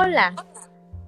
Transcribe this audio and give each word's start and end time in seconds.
Hola, 0.00 0.32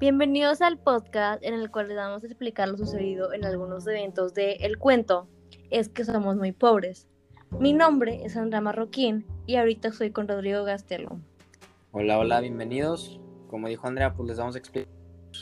bienvenidos 0.00 0.60
al 0.62 0.76
podcast 0.76 1.44
en 1.44 1.54
el 1.54 1.70
cual 1.70 1.86
les 1.86 1.96
vamos 1.96 2.24
a 2.24 2.26
explicar 2.26 2.68
lo 2.68 2.76
sucedido 2.76 3.32
en 3.32 3.44
algunos 3.44 3.86
eventos 3.86 4.34
de 4.34 4.54
El 4.54 4.78
Cuento. 4.78 5.28
Es 5.70 5.88
que 5.88 6.04
somos 6.04 6.34
muy 6.34 6.50
pobres. 6.50 7.06
Mi 7.52 7.72
nombre 7.72 8.24
es 8.24 8.36
Andra 8.36 8.60
Marroquín 8.60 9.24
y 9.46 9.54
ahorita 9.54 9.86
estoy 9.86 10.10
con 10.10 10.26
Rodrigo 10.26 10.64
Gastelo. 10.64 11.20
Hola, 11.92 12.18
hola, 12.18 12.40
bienvenidos. 12.40 13.20
Como 13.46 13.68
dijo 13.68 13.86
Andrea, 13.86 14.12
pues 14.12 14.28
les 14.28 14.38
vamos 14.38 14.56
a 14.56 14.58
explicar 14.58 14.92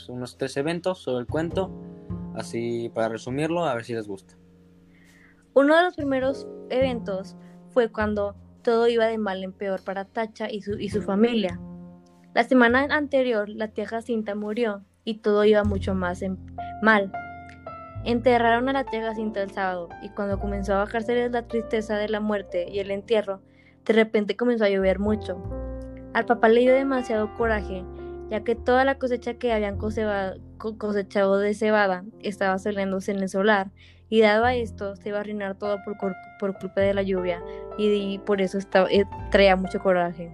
unos 0.09 0.37
tres 0.37 0.55
eventos 0.55 0.99
sobre 0.99 1.21
el 1.21 1.25
cuento, 1.25 1.71
así 2.35 2.91
para 2.93 3.09
resumirlo, 3.09 3.65
a 3.65 3.73
ver 3.73 3.83
si 3.83 3.95
les 3.95 4.07
gusta. 4.07 4.35
Uno 5.55 5.75
de 5.75 5.85
los 5.85 5.95
primeros 5.95 6.47
eventos 6.69 7.35
fue 7.69 7.91
cuando 7.91 8.35
todo 8.61 8.87
iba 8.87 9.07
de 9.07 9.17
mal 9.17 9.43
en 9.43 9.53
peor 9.53 9.83
para 9.83 10.05
Tacha 10.05 10.51
y 10.51 10.61
su, 10.61 10.77
y 10.77 10.89
su 10.89 11.01
familia. 11.01 11.59
La 12.35 12.43
semana 12.43 12.85
anterior, 12.91 13.49
la 13.49 13.69
tía 13.69 13.87
Jacinta 13.87 14.35
murió 14.35 14.83
y 15.03 15.15
todo 15.15 15.45
iba 15.45 15.63
mucho 15.63 15.95
más 15.95 16.23
mal. 16.83 17.11
Enterraron 18.05 18.69
a 18.69 18.73
la 18.73 18.83
tía 18.83 19.01
Jacinta 19.01 19.41
el 19.41 19.49
sábado 19.49 19.89
y 20.03 20.09
cuando 20.09 20.39
comenzó 20.39 20.75
a 20.75 20.79
bajarse 20.79 21.27
la 21.29 21.47
tristeza 21.47 21.97
de 21.97 22.07
la 22.07 22.19
muerte 22.19 22.67
y 22.71 22.79
el 22.79 22.91
entierro, 22.91 23.41
de 23.83 23.93
repente 23.93 24.37
comenzó 24.37 24.65
a 24.65 24.69
llover 24.69 24.99
mucho. 24.99 25.41
Al 26.13 26.25
papá 26.25 26.49
le 26.49 26.61
dio 26.61 26.73
demasiado 26.75 27.33
coraje, 27.35 27.83
ya 28.29 28.43
que 28.43 28.53
toda 28.53 28.85
la 28.85 28.99
cosecha 28.99 29.33
que 29.33 29.51
habían 29.51 29.79
cosechado 29.79 31.39
de 31.39 31.53
cebada 31.55 32.05
estaba 32.19 32.59
saliéndose 32.59 33.11
en 33.11 33.21
el 33.21 33.29
solar 33.29 33.71
y 34.07 34.21
dado 34.21 34.45
a 34.45 34.53
esto 34.53 34.95
se 34.95 35.09
iba 35.09 35.17
a 35.17 35.21
arruinar 35.21 35.55
todo 35.55 35.77
por, 35.83 35.97
por 36.39 36.59
culpa 36.59 36.81
de 36.81 36.93
la 36.93 37.01
lluvia 37.01 37.41
y, 37.77 38.19
por 38.19 38.39
eso 38.39 38.59
eh, 38.91 39.05
traía 39.31 39.55
mucho 39.55 39.79
coraje. 39.79 40.31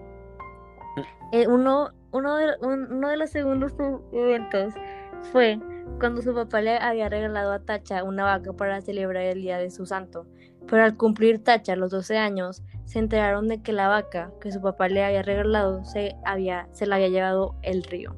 Eh, 1.32 1.48
uno, 1.48 1.92
de, 2.12 2.56
uno 2.62 3.10
de 3.10 3.18
los 3.18 3.30
segundos 3.30 3.74
eventos 4.12 4.74
fue 5.32 5.60
cuando 6.00 6.22
su 6.22 6.34
papá 6.34 6.62
le 6.62 6.78
había 6.78 7.10
regalado 7.10 7.52
a 7.54 7.60
Tacha 7.60 8.04
una 8.04 8.24
vaca 8.24 8.54
para 8.54 8.82
celebrar 8.82 9.24
el 9.24 9.42
día 9.42 9.58
de 9.58 9.70
su 9.72 9.86
santo. 9.86 10.26
Pero 10.68 10.84
al 10.84 10.98
cumplir 10.98 11.44
Tacha 11.44 11.76
los 11.76 11.92
12 11.92 12.18
años, 12.18 12.64
se 12.86 13.00
enteraron 13.00 13.48
de 13.48 13.62
que 13.62 13.72
la 13.72 13.88
vaca 13.88 14.32
que 14.42 14.52
su 14.52 14.62
papá 14.62 14.88
le 14.88 15.04
había 15.04 15.22
regalado 15.22 15.84
se, 15.86 16.16
había, 16.26 16.68
se 16.72 16.86
la 16.86 16.96
había 16.96 17.10
llevado 17.10 17.56
el 17.62 17.84
río. 17.84 18.16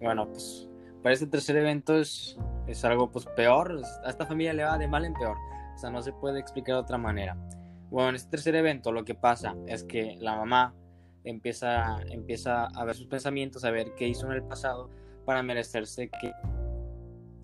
Bueno, 0.00 0.28
pues 0.28 0.68
para 1.02 1.12
este 1.12 1.26
tercer 1.26 1.56
evento 1.56 1.96
es, 1.98 2.38
es 2.66 2.84
algo 2.84 3.10
pues 3.10 3.26
peor. 3.36 3.80
A 4.04 4.10
esta 4.10 4.26
familia 4.26 4.52
le 4.52 4.64
va 4.64 4.78
de 4.78 4.88
mal 4.88 5.04
en 5.04 5.14
peor. 5.14 5.36
O 5.74 5.78
sea, 5.78 5.90
no 5.90 6.02
se 6.02 6.12
puede 6.12 6.40
explicar 6.40 6.76
de 6.76 6.80
otra 6.80 6.98
manera. 6.98 7.36
Bueno, 7.90 8.10
en 8.10 8.14
este 8.16 8.30
tercer 8.30 8.54
evento 8.54 8.90
lo 8.90 9.04
que 9.04 9.14
pasa 9.14 9.54
es 9.66 9.84
que 9.84 10.16
la 10.20 10.36
mamá 10.36 10.74
empieza, 11.24 12.02
empieza 12.10 12.66
a 12.66 12.84
ver 12.84 12.94
sus 12.94 13.06
pensamientos, 13.06 13.64
a 13.64 13.70
ver 13.70 13.94
qué 13.94 14.06
hizo 14.08 14.26
en 14.26 14.32
el 14.32 14.44
pasado 14.44 14.90
para 15.24 15.42
merecerse 15.42 16.08
que 16.08 16.32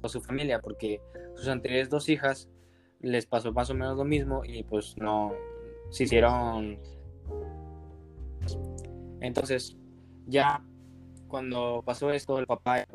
su 0.09 0.21
familia, 0.21 0.61
porque 0.61 1.01
sus 1.35 1.49
anteriores 1.49 1.91
dos 1.91 2.09
hijas 2.09 2.49
les 3.01 3.27
pasó 3.27 3.53
más 3.53 3.71
o 3.71 3.75
menos 3.75 3.97
lo 3.97 4.05
mismo 4.05 4.43
y 4.45 4.63
pues 4.63 4.95
no 4.97 5.33
se 5.91 6.05
hicieron. 6.05 6.79
Entonces, 9.21 9.77
ya 10.27 10.65
cuando 11.29 11.83
pasó 11.85 12.11
esto, 12.11 12.39
el 12.39 12.47
papá, 12.47 12.87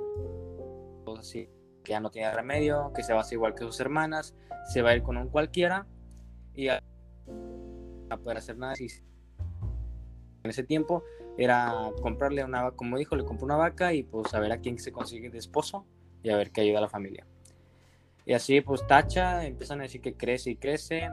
pues 1.06 1.32
que 1.32 1.92
ya 1.92 2.00
no 2.00 2.10
tiene 2.10 2.32
remedio, 2.34 2.92
que 2.96 3.04
se 3.04 3.14
va 3.14 3.20
a 3.20 3.22
hacer 3.22 3.36
igual 3.36 3.54
que 3.54 3.64
sus 3.64 3.80
hermanas, 3.80 4.36
se 4.72 4.82
va 4.82 4.92
a 4.92 4.96
ir 4.96 5.04
con 5.04 5.18
un 5.18 5.30
cualquiera 5.30 5.86
y 6.54 6.70
a, 6.70 6.84
a 8.10 8.18
poder 8.18 8.38
hacer 8.38 8.58
nada 8.58 8.74
en 10.46 10.52
ese 10.52 10.64
tiempo 10.64 11.04
era 11.38 11.92
comprarle 12.02 12.44
una 12.44 12.64
vaca, 12.64 12.78
como 12.78 12.98
dijo, 12.98 13.16
le 13.16 13.26
compró 13.26 13.46
una 13.46 13.58
vaca 13.58 13.94
y 13.94 14.04
pues 14.04 14.34
a 14.34 14.40
ver 14.40 14.52
a 14.52 14.60
quién 14.60 14.80
se 14.80 14.92
consigue 14.92 15.30
de 15.30 15.38
esposo 15.38 15.86
y 16.24 16.30
a 16.30 16.38
ver 16.38 16.52
qué 16.52 16.62
ayuda 16.62 16.80
a 16.80 16.82
la 16.82 16.90
familia. 16.90 17.26
Y 18.26 18.34
así 18.34 18.62
pues 18.62 18.86
Tacha 18.88 19.46
empiezan 19.46 19.80
a 19.80 19.84
decir 19.84 20.02
que 20.02 20.16
crece 20.16 20.52
y 20.52 20.56
crece 20.56 21.10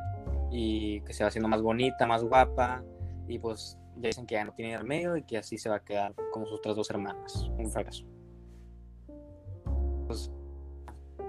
y 0.50 1.00
que 1.02 1.12
se 1.12 1.24
va 1.24 1.28
haciendo 1.28 1.48
más 1.48 1.62
bonita, 1.62 2.06
más 2.06 2.22
guapa 2.22 2.84
y 3.26 3.38
pues 3.38 3.78
ya 3.96 4.08
dicen 4.08 4.26
que 4.26 4.34
ya 4.34 4.44
no 4.44 4.52
tiene 4.52 4.78
remedio 4.78 5.16
y 5.16 5.22
que 5.22 5.38
así 5.38 5.58
se 5.58 5.68
va 5.68 5.76
a 5.76 5.84
quedar 5.84 6.14
como 6.32 6.46
sus 6.46 6.58
otras 6.58 6.76
dos 6.76 6.90
hermanas. 6.90 7.50
Un 7.58 7.70
fracaso. 7.70 8.04
Pues 10.06 10.30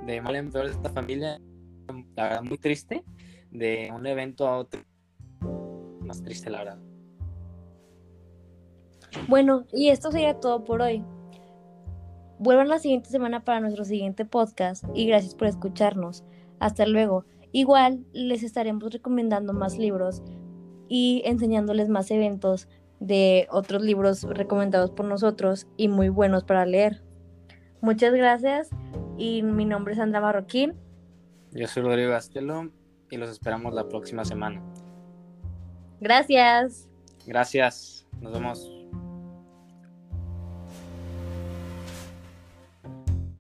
de 0.06 0.22
mal 0.22 0.36
en 0.36 0.52
peor 0.52 0.66
de 0.66 0.72
esta 0.72 0.90
familia, 0.90 1.40
la 2.16 2.24
verdad 2.24 2.44
muy 2.44 2.58
triste, 2.58 3.04
de 3.50 3.92
un 3.94 4.06
evento 4.06 4.48
a 4.48 4.58
otro, 4.58 4.82
más 6.02 6.22
triste 6.22 6.50
la 6.50 6.60
verdad. 6.60 6.93
Bueno, 9.28 9.66
y 9.72 9.90
esto 9.90 10.12
sería 10.12 10.40
todo 10.40 10.64
por 10.64 10.82
hoy. 10.82 11.04
Vuelvan 12.40 12.68
la 12.68 12.80
siguiente 12.80 13.10
semana 13.10 13.44
para 13.44 13.60
nuestro 13.60 13.86
siguiente 13.86 14.26
podcast 14.26 14.84
y 14.94 15.08
gracias 15.08 15.36
por 15.36 15.48
escucharnos. 15.48 16.24
Hasta 16.60 16.86
luego. 16.86 17.26
Igual 17.52 18.06
les 18.14 18.44
estaremos 18.44 18.92
recomendando 18.92 19.54
más 19.54 19.78
libros 19.78 20.24
y 20.90 21.22
enseñándoles 21.26 21.88
más 21.88 22.10
eventos 22.12 22.68
de 23.00 23.48
otros 23.52 23.84
libros 23.84 24.24
recomendados 24.24 24.92
por 24.92 25.06
nosotros 25.06 25.68
y 25.78 25.88
muy 25.88 26.10
buenos 26.10 26.44
para 26.44 26.66
leer. 26.66 27.04
Muchas 27.82 28.14
gracias 28.14 28.70
y 29.18 29.44
mi 29.44 29.66
nombre 29.66 29.94
es 29.94 30.00
Sandra 30.00 30.22
Marroquín. 30.22 30.74
Yo 31.52 31.68
soy 31.68 31.84
Rodrigo 31.84 32.12
Gastelo 32.12 32.72
y 33.10 33.18
los 33.18 33.30
esperamos 33.30 33.74
la 33.74 33.88
próxima 33.88 34.26
semana. 34.26 34.62
Gracias. 36.00 36.90
Gracias. 37.26 38.08
Nos 38.20 38.34
vemos. 38.34 38.83